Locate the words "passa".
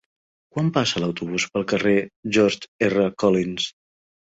0.77-1.01